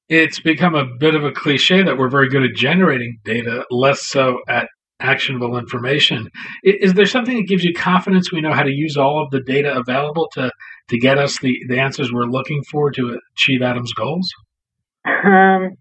It's 0.09 0.39
become 0.39 0.75
a 0.75 0.85
bit 0.99 1.15
of 1.15 1.23
a 1.23 1.31
cliche 1.31 1.83
that 1.83 1.97
we're 1.97 2.09
very 2.09 2.29
good 2.29 2.43
at 2.43 2.55
generating 2.55 3.19
data, 3.25 3.65
less 3.71 4.05
so 4.07 4.37
at 4.47 4.67
actionable 4.99 5.57
information. 5.57 6.29
Is 6.63 6.93
there 6.93 7.05
something 7.05 7.35
that 7.35 7.47
gives 7.47 7.63
you 7.63 7.73
confidence 7.73 8.31
we 8.31 8.41
know 8.41 8.53
how 8.53 8.63
to 8.63 8.71
use 8.71 8.95
all 8.97 9.23
of 9.23 9.31
the 9.31 9.41
data 9.41 9.75
available 9.75 10.29
to, 10.33 10.51
to 10.89 10.97
get 10.99 11.17
us 11.17 11.39
the, 11.39 11.55
the 11.67 11.79
answers 11.79 12.11
we're 12.11 12.25
looking 12.25 12.61
for 12.69 12.91
to 12.91 13.19
achieve 13.35 13.61
ATOM's 13.61 13.93
goals? 13.93 14.29
Um, 15.05 15.77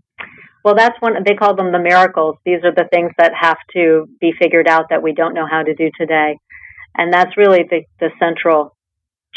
well, 0.65 0.75
that's 0.77 0.97
one, 1.01 1.15
they 1.27 1.35
call 1.35 1.57
them 1.57 1.73
the 1.73 1.79
miracles. 1.79 2.37
These 2.45 2.61
are 2.65 2.75
the 2.75 2.89
things 2.93 3.11
that 3.19 3.33
have 3.39 3.59
to 3.75 4.07
be 4.21 4.33
figured 4.41 4.69
out 4.69 4.87
that 4.91 5.03
we 5.03 5.13
don't 5.13 5.35
know 5.35 5.47
how 5.51 5.63
to 5.63 5.75
do 5.75 5.91
today. 5.99 6.37
And 6.97 7.13
that's 7.13 7.37
really 7.37 7.65
the, 7.69 7.83
the 8.01 8.11
central 8.19 8.77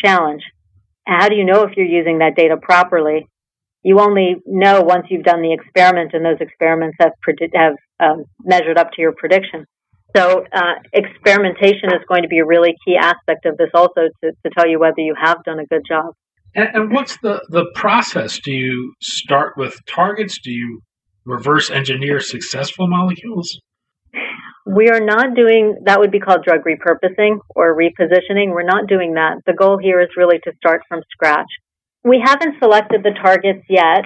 challenge. 0.04 0.44
How 1.08 1.30
do 1.30 1.36
you 1.36 1.46
know 1.46 1.64
if 1.64 1.78
you're 1.78 1.86
using 1.86 2.20
that 2.20 2.36
data 2.36 2.58
properly? 2.62 3.28
you 3.86 4.00
only 4.00 4.38
know 4.48 4.82
once 4.82 5.06
you've 5.12 5.24
done 5.24 5.44
the 5.44 5.54
experiment 5.54 6.10
and 6.14 6.26
those 6.26 6.42
experiments 6.42 6.98
have, 7.00 7.12
have 7.54 7.76
um, 8.00 8.24
measured 8.44 8.80
up 8.80 8.90
to 8.92 9.02
your 9.02 9.14
prediction. 9.16 9.68
So 10.16 10.46
uh, 10.54 10.76
experimentation 10.94 11.90
is 11.90 12.02
going 12.08 12.24
to 12.24 12.28
be 12.28 12.40
a 12.40 12.46
really 12.46 12.76
key 12.86 12.96
aspect 13.00 13.46
of 13.46 13.58
this 13.58 13.70
also 13.74 14.02
to, 14.24 14.32
to 14.32 14.50
tell 14.58 14.68
you 14.68 14.80
whether 14.80 15.00
you 15.00 15.16
have 15.22 15.44
done 15.44 15.60
a 15.60 15.66
good 15.66 15.82
job. 15.88 16.14
And, 16.56 16.70
and 16.74 16.92
what's 16.92 17.18
the, 17.18 17.46
the 17.50 17.66
process? 17.76 18.40
Do 18.40 18.52
you 18.52 18.94
start 19.02 19.54
with 19.58 19.78
targets? 19.86 20.40
Do 20.42 20.52
you 20.52 20.82
reverse 21.26 21.70
engineer 21.70 22.20
successful 22.20 22.88
molecules? 22.88 23.60
We 24.66 24.90
are 24.90 25.02
not 25.02 25.36
doing 25.36 25.76
that 25.86 26.00
would 26.00 26.12
be 26.12 26.20
called 26.20 26.44
drug 26.44 26.62
repurposing 26.62 27.38
or 27.56 27.78
repositioning. 27.78 28.50
We're 28.50 28.64
not 28.64 28.88
doing 28.88 29.14
that. 29.14 29.38
The 29.46 29.54
goal 29.54 29.78
here 29.78 30.02
is 30.02 30.10
really 30.18 30.40
to 30.40 30.52
start 30.60 30.82
from 30.90 31.02
scratch 31.12 31.48
we 32.06 32.22
haven't 32.24 32.60
selected 32.60 33.02
the 33.04 33.12
targets 33.20 33.66
yet, 33.68 34.06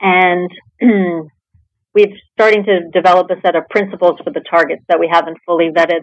and 0.00 0.50
we're 1.94 2.12
starting 2.32 2.64
to 2.64 2.88
develop 2.92 3.30
a 3.30 3.40
set 3.40 3.56
of 3.56 3.68
principles 3.68 4.18
for 4.24 4.30
the 4.30 4.44
targets 4.48 4.82
that 4.88 5.00
we 5.00 5.08
haven't 5.10 5.38
fully 5.46 5.68
vetted. 5.70 6.02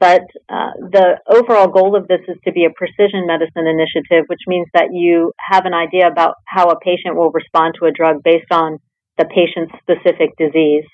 But 0.00 0.22
uh, 0.48 0.72
the 0.78 1.18
overall 1.26 1.68
goal 1.68 1.96
of 1.96 2.06
this 2.06 2.20
is 2.28 2.36
to 2.44 2.52
be 2.52 2.64
a 2.64 2.70
precision 2.70 3.26
medicine 3.26 3.66
initiative, 3.66 4.26
which 4.28 4.46
means 4.46 4.68
that 4.74 4.92
you 4.92 5.32
have 5.38 5.66
an 5.66 5.74
idea 5.74 6.06
about 6.06 6.34
how 6.46 6.70
a 6.70 6.78
patient 6.78 7.16
will 7.16 7.30
respond 7.30 7.74
to 7.78 7.86
a 7.86 7.92
drug 7.92 8.22
based 8.22 8.50
on 8.52 8.78
the 9.16 9.26
patient's 9.26 9.74
specific 9.82 10.30
disease. 10.38 10.84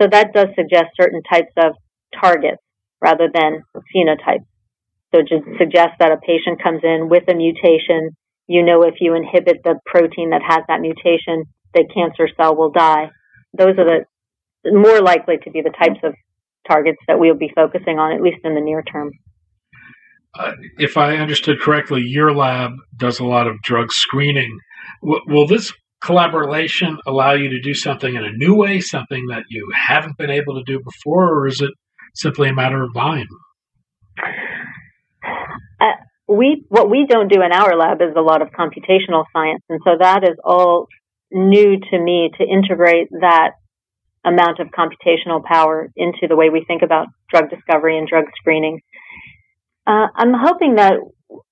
So 0.00 0.06
that 0.10 0.32
does 0.32 0.48
suggest 0.54 0.94
certain 1.00 1.22
types 1.22 1.52
of 1.56 1.74
targets 2.20 2.62
rather 3.00 3.28
than 3.32 3.62
phenotypes. 3.94 4.46
So 5.12 5.20
it 5.20 5.28
just 5.28 5.44
suggests 5.58 5.96
that 5.98 6.12
a 6.12 6.18
patient 6.18 6.62
comes 6.62 6.82
in 6.84 7.08
with 7.08 7.24
a 7.28 7.34
mutation 7.34 8.10
you 8.46 8.62
know 8.62 8.82
if 8.82 8.94
you 9.00 9.14
inhibit 9.14 9.62
the 9.64 9.78
protein 9.86 10.30
that 10.30 10.42
has 10.46 10.60
that 10.68 10.80
mutation, 10.80 11.44
the 11.72 11.84
cancer 11.92 12.28
cell 12.36 12.56
will 12.56 12.70
die. 12.70 13.10
Those 13.56 13.78
are 13.78 14.06
the 14.64 14.72
more 14.72 15.00
likely 15.00 15.36
to 15.44 15.50
be 15.50 15.60
the 15.62 15.70
types 15.70 16.00
of 16.02 16.14
targets 16.66 16.98
that 17.06 17.18
we'll 17.18 17.36
be 17.36 17.52
focusing 17.54 17.98
on, 17.98 18.12
at 18.12 18.22
least 18.22 18.38
in 18.44 18.54
the 18.54 18.60
near 18.60 18.82
term. 18.82 19.10
Uh, 20.38 20.52
if 20.78 20.96
I 20.96 21.16
understood 21.16 21.60
correctly, 21.60 22.02
your 22.02 22.34
lab 22.34 22.72
does 22.96 23.20
a 23.20 23.24
lot 23.24 23.46
of 23.46 23.60
drug 23.62 23.92
screening. 23.92 24.58
W- 25.02 25.22
will 25.28 25.46
this 25.46 25.72
collaboration 26.02 26.98
allow 27.06 27.32
you 27.32 27.48
to 27.50 27.60
do 27.60 27.72
something 27.72 28.14
in 28.14 28.24
a 28.24 28.32
new 28.32 28.54
way, 28.54 28.80
something 28.80 29.26
that 29.28 29.44
you 29.48 29.70
haven't 29.88 30.16
been 30.18 30.30
able 30.30 30.54
to 30.54 30.64
do 30.64 30.80
before, 30.80 31.32
or 31.32 31.46
is 31.46 31.60
it 31.60 31.70
simply 32.14 32.48
a 32.48 32.54
matter 32.54 32.82
of 32.82 32.92
volume? 32.92 33.28
Uh, 35.80 35.92
we 36.28 36.64
what 36.68 36.90
we 36.90 37.06
don't 37.08 37.28
do 37.28 37.42
in 37.42 37.52
our 37.52 37.76
lab 37.76 38.00
is 38.00 38.14
a 38.16 38.20
lot 38.20 38.42
of 38.42 38.48
computational 38.48 39.24
science, 39.32 39.62
and 39.68 39.80
so 39.84 39.92
that 39.98 40.24
is 40.24 40.36
all 40.44 40.88
new 41.34 41.78
to 41.90 41.98
me 41.98 42.30
to 42.38 42.44
integrate 42.44 43.08
that 43.10 43.52
amount 44.24 44.58
of 44.60 44.68
computational 44.68 45.44
power 45.44 45.90
into 45.96 46.26
the 46.28 46.36
way 46.36 46.48
we 46.48 46.64
think 46.66 46.82
about 46.82 47.08
drug 47.30 47.50
discovery 47.50 47.98
and 47.98 48.08
drug 48.08 48.24
screening. 48.36 48.80
Uh, 49.86 50.06
I'm 50.14 50.32
hoping 50.32 50.76
that 50.76 50.94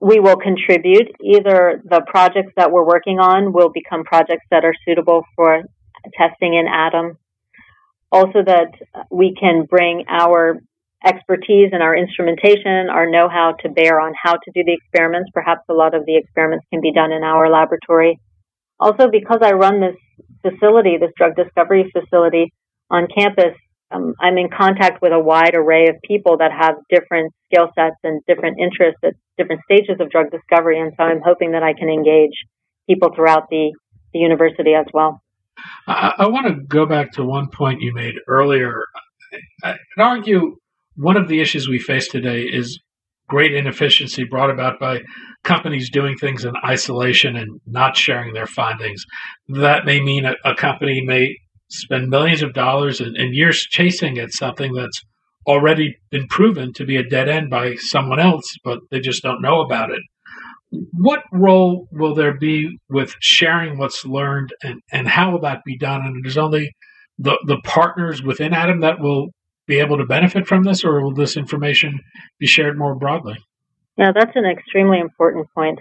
we 0.01 0.21
will 0.21 0.37
contribute. 0.37 1.09
Either 1.23 1.83
the 1.85 2.03
projects 2.07 2.53
that 2.57 2.71
we're 2.71 2.87
working 2.87 3.19
on 3.19 3.53
will 3.53 3.71
become 3.71 4.05
projects 4.05 4.47
that 4.51 4.65
are 4.65 4.75
suitable 4.87 5.23
for 5.37 5.63
testing 6.17 6.55
in 6.55 6.67
ATOM, 6.67 7.17
Also, 8.11 8.43
that 8.45 8.71
we 9.11 9.35
can 9.39 9.65
bring 9.69 10.05
our 10.09 10.61
expertise 11.05 11.71
and 11.73 11.83
our 11.83 11.97
instrumentation, 11.97 12.89
our 12.91 13.11
know 13.11 13.29
how 13.29 13.55
to 13.61 13.69
bear 13.69 14.01
on 14.01 14.13
how 14.21 14.33
to 14.33 14.51
do 14.55 14.63
the 14.65 14.73
experiments. 14.73 15.31
Perhaps 15.35 15.63
a 15.69 15.75
lot 15.75 15.95
of 15.95 16.07
the 16.07 16.17
experiments 16.17 16.65
can 16.71 16.81
be 16.81 16.93
done 16.93 17.13
in 17.13 17.23
our 17.23 17.51
laboratory. 17.51 18.21
Also, 18.81 19.09
because 19.11 19.41
I 19.43 19.53
run 19.53 19.81
this 19.81 19.97
facility, 20.43 20.97
this 20.99 21.13
drug 21.17 21.37
discovery 21.37 21.91
facility 21.93 22.53
on 22.91 23.07
campus, 23.17 23.55
um, 23.93 24.15
I'm 24.21 24.39
in 24.39 24.49
contact 24.49 25.03
with 25.03 25.13
a 25.13 25.21
wide 25.21 25.55
array 25.55 25.89
of 25.89 25.97
people 26.03 26.39
that 26.39 26.51
have 26.51 26.77
different 26.89 27.33
skill 27.47 27.69
sets 27.75 27.97
and 28.03 28.23
different 28.27 28.59
interests 28.59 29.01
at 29.05 29.15
different 29.37 29.61
stages 29.65 29.97
of 30.01 30.11
drug 30.11 30.31
discovery. 30.31 30.81
And 30.81 30.93
so 30.97 31.05
I'm 31.05 31.21
hoping 31.25 31.53
that 31.53 31.63
I 31.63 31.75
can 31.75 31.89
engage 31.89 32.35
people 32.89 33.11
throughout 33.15 33.49
the, 33.51 33.73
the 34.13 34.19
university 34.19 34.75
as 34.75 34.87
well. 34.93 35.23
I, 35.87 36.15
I 36.19 36.29
want 36.29 36.47
to 36.47 36.55
go 36.55 36.87
back 36.87 37.13
to 37.13 37.25
one 37.25 37.49
point 37.49 37.83
you 37.83 37.93
made 37.95 38.15
earlier. 38.27 38.85
I'd 39.63 39.77
argue 39.99 40.57
one 40.97 41.17
of 41.17 41.29
the 41.29 41.41
issues 41.41 41.69
we 41.69 41.79
face 41.79 42.09
today 42.09 42.43
is 42.43 42.81
great 43.33 43.55
inefficiency 43.55 44.25
brought 44.25 44.51
about 44.51 44.79
by 44.79 45.01
companies 45.43 45.91
doing 45.91 46.19
things 46.19 46.45
in 46.45 46.53
isolation 46.67 47.35
and 47.35 47.59
not 47.67 47.97
sharing 47.97 48.35
their 48.35 48.47
findings. 48.47 49.03
That 49.49 49.87
may 49.87 50.01
mean 50.03 50.27
a, 50.27 50.35
a 50.45 50.55
company 50.55 51.01
may 51.01 51.39
spend 51.71 52.11
millions 52.11 52.43
of 52.43 52.53
dollars 52.53 53.01
and, 53.01 53.17
and, 53.17 53.35
years 53.35 53.67
chasing 53.71 54.19
at 54.19 54.33
something 54.33 54.75
that's 54.75 55.01
already 55.47 55.97
been 56.11 56.29
proven 56.29 56.75
to 56.75 56.85
be 56.85 56.97
a 56.99 57.09
dead 57.09 57.31
end 57.31 57.49
by 57.49 57.77
someone 57.77 58.21
else, 58.21 58.45
but 58.63 58.81
they 58.91 59.01
just 59.01 59.23
don't 59.23 59.41
know 59.41 59.63
about 59.63 59.91
it 59.91 60.03
what 60.93 61.23
role 61.33 61.87
will 61.93 62.15
there 62.15 62.37
be 62.39 62.79
with 62.89 63.15
sharing 63.21 63.77
what's 63.79 64.07
learned 64.07 64.55
and, 64.63 64.81
and 64.91 65.07
how 65.07 65.31
will 65.31 65.41
that 65.41 65.61
be 65.65 65.77
done? 65.77 66.01
And 66.05 66.25
it 66.25 66.29
is 66.29 66.39
only 66.39 66.75
the, 67.19 67.37
the 67.47 67.59
partners 67.65 68.23
within 68.23 68.53
ATOM 68.53 68.81
that 68.81 69.01
will 69.01 69.29
be 69.67 69.79
able 69.79 69.99
to 69.99 70.05
benefit 70.05 70.47
from 70.47 70.65
this, 70.65 70.85
or 70.85 71.03
will 71.03 71.15
this 71.15 71.37
information 71.37 72.01
be 72.39 72.47
shared 72.47 72.79
more 72.79 72.95
broadly? 72.95 73.37
Yeah, 73.97 74.13
that's 74.15 74.35
an 74.35 74.45
extremely 74.45 74.99
important 74.99 75.47
point. 75.55 75.79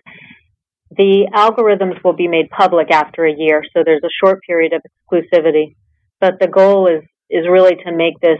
The 0.97 1.29
algorithms 1.33 2.03
will 2.03 2.13
be 2.13 2.27
made 2.27 2.50
public 2.50 2.91
after 2.91 3.25
a 3.25 3.33
year, 3.35 3.63
so 3.73 3.83
there's 3.85 4.03
a 4.03 4.25
short 4.25 4.39
period 4.45 4.73
of 4.73 4.81
exclusivity. 4.81 5.75
But 6.19 6.39
the 6.39 6.47
goal 6.47 6.88
is, 6.88 7.03
is 7.29 7.47
really 7.50 7.75
to 7.85 7.91
make 7.95 8.19
this 8.21 8.39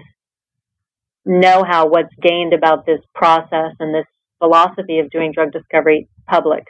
know 1.26 1.64
how 1.64 1.88
what's 1.88 2.14
gained 2.22 2.54
about 2.54 2.86
this 2.86 3.00
process 3.16 3.74
and 3.80 3.94
this 3.94 4.06
philosophy 4.40 5.00
of 5.00 5.10
doing 5.12 5.32
drug 5.34 5.52
discovery 5.52 6.10
public 6.28 6.64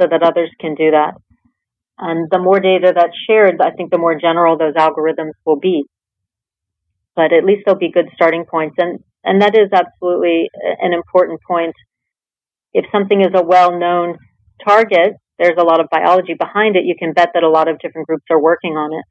so 0.00 0.06
that 0.10 0.22
others 0.22 0.50
can 0.60 0.74
do 0.74 0.90
that. 0.90 1.14
And 1.98 2.28
the 2.30 2.38
more 2.38 2.58
data 2.58 2.92
that's 2.94 3.16
shared, 3.28 3.60
I 3.60 3.70
think 3.70 3.90
the 3.90 3.98
more 3.98 4.18
general 4.18 4.58
those 4.58 4.74
algorithms 4.74 5.32
will 5.46 5.58
be. 5.58 5.84
But 7.14 7.32
at 7.32 7.44
least 7.44 7.62
they'll 7.64 7.74
be 7.74 7.92
good 7.92 8.08
starting 8.14 8.44
points. 8.50 8.76
And, 8.78 9.00
and 9.24 9.42
that 9.42 9.56
is 9.56 9.70
absolutely 9.72 10.48
an 10.80 10.92
important 10.92 11.40
point. 11.46 11.74
If 12.72 12.86
something 12.90 13.20
is 13.20 13.32
a 13.34 13.44
well-known 13.44 14.18
target, 14.66 15.14
there's 15.38 15.58
a 15.58 15.64
lot 15.64 15.80
of 15.80 15.88
biology 15.90 16.34
behind 16.38 16.76
it. 16.76 16.84
You 16.84 16.94
can 16.98 17.12
bet 17.12 17.30
that 17.34 17.42
a 17.42 17.50
lot 17.50 17.68
of 17.68 17.78
different 17.80 18.06
groups 18.06 18.24
are 18.30 18.40
working 18.40 18.72
on 18.72 18.92
it. 18.92 19.04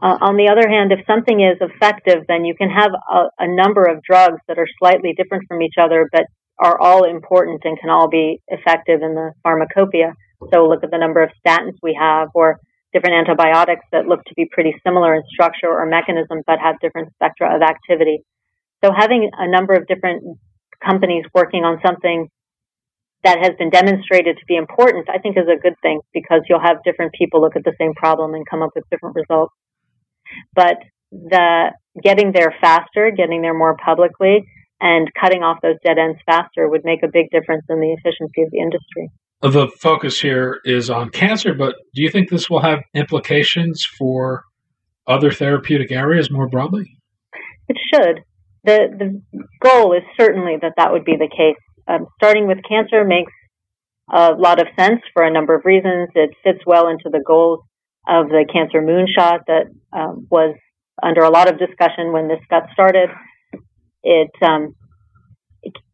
Uh, 0.00 0.18
on 0.20 0.36
the 0.36 0.48
other 0.48 0.68
hand, 0.68 0.92
if 0.92 1.04
something 1.06 1.40
is 1.40 1.58
effective, 1.60 2.24
then 2.28 2.44
you 2.44 2.54
can 2.54 2.70
have 2.70 2.92
a, 3.10 3.24
a 3.38 3.48
number 3.48 3.84
of 3.84 4.02
drugs 4.02 4.38
that 4.46 4.58
are 4.58 4.68
slightly 4.78 5.12
different 5.16 5.44
from 5.48 5.62
each 5.62 5.74
other, 5.80 6.08
but 6.12 6.26
are 6.60 6.80
all 6.80 7.04
important 7.04 7.62
and 7.64 7.78
can 7.80 7.90
all 7.90 8.08
be 8.08 8.40
effective 8.48 9.00
in 9.02 9.14
the 9.14 9.32
pharmacopoeia. 9.42 10.12
So 10.52 10.66
look 10.66 10.84
at 10.84 10.90
the 10.90 10.98
number 10.98 11.22
of 11.22 11.30
statins 11.44 11.74
we 11.82 11.98
have 11.98 12.28
or 12.34 12.60
different 12.92 13.16
antibiotics 13.16 13.84
that 13.92 14.06
look 14.06 14.24
to 14.24 14.34
be 14.34 14.48
pretty 14.50 14.74
similar 14.86 15.14
in 15.14 15.22
structure 15.32 15.68
or 15.68 15.86
mechanism 15.86 16.42
but 16.46 16.58
have 16.58 16.80
different 16.80 17.12
spectra 17.14 17.54
of 17.54 17.62
activity. 17.62 18.24
So 18.84 18.92
having 18.96 19.30
a 19.36 19.50
number 19.50 19.74
of 19.74 19.86
different 19.86 20.38
companies 20.84 21.24
working 21.34 21.64
on 21.64 21.80
something 21.84 22.28
that 23.24 23.38
has 23.42 23.52
been 23.58 23.70
demonstrated 23.70 24.36
to 24.38 24.46
be 24.46 24.56
important, 24.56 25.08
I 25.10 25.18
think 25.18 25.36
is 25.36 25.50
a 25.50 25.60
good 25.60 25.74
thing 25.82 26.00
because 26.14 26.42
you'll 26.48 26.62
have 26.62 26.84
different 26.84 27.12
people 27.12 27.40
look 27.40 27.56
at 27.56 27.64
the 27.64 27.74
same 27.78 27.94
problem 27.94 28.34
and 28.34 28.46
come 28.48 28.62
up 28.62 28.70
with 28.74 28.84
different 28.90 29.16
results. 29.16 29.52
But 30.54 30.78
the 31.10 31.72
getting 32.02 32.32
there 32.32 32.54
faster, 32.60 33.10
getting 33.10 33.42
there 33.42 33.54
more 33.54 33.76
publicly, 33.76 34.46
and 34.80 35.10
cutting 35.20 35.42
off 35.42 35.58
those 35.62 35.76
dead 35.84 35.98
ends 35.98 36.20
faster 36.24 36.68
would 36.68 36.84
make 36.84 37.02
a 37.02 37.10
big 37.12 37.30
difference 37.30 37.64
in 37.68 37.80
the 37.80 37.96
efficiency 37.98 38.42
of 38.42 38.50
the 38.52 38.60
industry. 38.60 39.10
The 39.40 39.68
focus 39.80 40.20
here 40.20 40.60
is 40.64 40.90
on 40.90 41.10
cancer, 41.10 41.54
but 41.54 41.76
do 41.94 42.02
you 42.02 42.10
think 42.10 42.28
this 42.28 42.50
will 42.50 42.60
have 42.60 42.80
implications 42.94 43.84
for 43.84 44.44
other 45.06 45.30
therapeutic 45.30 45.92
areas 45.92 46.30
more 46.30 46.48
broadly? 46.48 46.98
It 47.68 47.76
should. 47.92 48.24
The, 48.64 48.88
the 48.98 49.22
goal 49.62 49.92
is 49.92 50.02
certainly 50.18 50.56
that 50.60 50.72
that 50.76 50.92
would 50.92 51.04
be 51.04 51.16
the 51.16 51.28
case. 51.28 51.56
Um, 51.86 52.06
starting 52.16 52.48
with 52.48 52.58
cancer 52.68 53.04
makes 53.04 53.32
a 54.12 54.32
lot 54.32 54.60
of 54.60 54.66
sense 54.78 55.00
for 55.14 55.22
a 55.22 55.32
number 55.32 55.54
of 55.54 55.64
reasons. 55.64 56.08
It 56.14 56.30
fits 56.42 56.60
well 56.66 56.88
into 56.88 57.08
the 57.10 57.22
goals 57.24 57.60
of 58.08 58.28
the 58.28 58.44
cancer 58.52 58.82
moonshot 58.82 59.40
that 59.46 59.66
um, 59.92 60.26
was 60.30 60.56
under 61.02 61.22
a 61.22 61.30
lot 61.30 61.48
of 61.48 61.58
discussion 61.58 62.12
when 62.12 62.26
this 62.26 62.40
got 62.50 62.64
started. 62.72 63.10
It 64.02 64.30
um, 64.42 64.74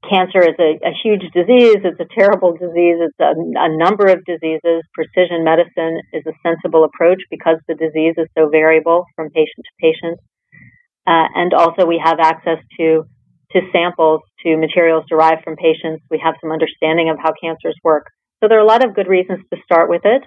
cancer 0.09 0.41
is 0.41 0.57
a, 0.59 0.79
a, 0.85 0.93
huge 1.03 1.23
disease. 1.33 1.79
It's 1.85 2.01
a 2.01 2.09
terrible 2.15 2.53
disease. 2.53 2.99
It's 3.01 3.21
a, 3.21 3.35
a, 3.37 3.71
number 3.77 4.07
of 4.07 4.25
diseases. 4.25 4.83
Precision 4.95 5.45
medicine 5.45 6.01
is 6.13 6.23
a 6.27 6.33
sensible 6.43 6.85
approach 6.85 7.21
because 7.31 7.57
the 7.69 7.75
disease 7.75 8.15
is 8.17 8.29
so 8.37 8.49
variable 8.49 9.05
from 9.17 9.31
patient 9.31 9.65
to 9.65 9.73
patient. 9.81 10.19
Uh, 11.07 11.29
and 11.35 11.53
also, 11.55 11.87
we 11.87 12.01
have 12.03 12.19
access 12.21 12.59
to 12.79 13.05
to 13.53 13.61
samples, 13.73 14.21
to 14.45 14.57
materials 14.57 15.05
derived 15.09 15.45
from 15.45 15.55
patients. 15.55 16.03
We 16.11 16.21
have 16.25 16.35
some 16.41 16.51
understanding 16.51 17.09
of 17.09 17.19
how 17.23 17.33
cancers 17.41 17.77
work. 17.85 18.07
So 18.43 18.49
there 18.49 18.59
are 18.59 18.65
a 18.65 18.67
lot 18.67 18.85
of 18.85 18.97
good 18.97 19.07
reasons 19.07 19.41
to 19.53 19.61
start 19.65 19.89
with 19.89 20.03
it, 20.05 20.23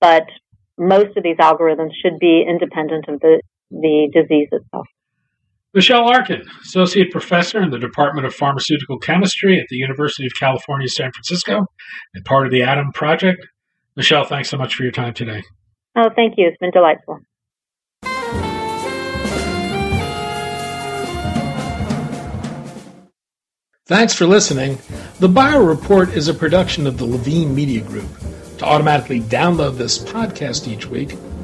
but 0.00 0.24
most 0.76 1.16
of 1.16 1.22
these 1.22 1.36
algorithms 1.36 1.92
should 2.02 2.18
be 2.18 2.44
independent 2.48 3.06
of 3.08 3.20
the 3.20 3.40
the 3.70 4.10
disease 4.12 4.48
itself. 4.52 4.86
Michelle 5.74 6.06
Arkin, 6.06 6.42
Associate 6.62 7.10
Professor 7.10 7.62
in 7.62 7.70
the 7.70 7.78
Department 7.78 8.26
of 8.26 8.34
Pharmaceutical 8.34 8.98
Chemistry 8.98 9.58
at 9.58 9.66
the 9.70 9.76
University 9.76 10.26
of 10.26 10.32
California, 10.38 10.86
San 10.86 11.10
Francisco, 11.12 11.64
and 12.14 12.24
part 12.26 12.44
of 12.44 12.52
the 12.52 12.60
ATOM 12.60 12.92
Project. 12.92 13.46
Michelle, 13.96 14.24
thanks 14.24 14.50
so 14.50 14.58
much 14.58 14.74
for 14.74 14.82
your 14.82 14.92
time 14.92 15.14
today. 15.14 15.42
Oh, 15.96 16.10
thank 16.14 16.34
you. 16.36 16.46
It's 16.48 16.58
been 16.58 16.72
delightful. 16.72 17.20
Thanks 23.86 24.12
for 24.14 24.26
listening. 24.26 24.78
The 25.20 25.28
Bio 25.28 25.62
Report 25.64 26.10
is 26.10 26.28
a 26.28 26.34
production 26.34 26.86
of 26.86 26.98
the 26.98 27.06
Levine 27.06 27.54
Media 27.54 27.80
Group. 27.80 28.08
To 28.58 28.66
automatically 28.66 29.20
download 29.20 29.76
this 29.76 29.98
podcast 29.98 30.68
each 30.68 30.86
week, 30.86 31.16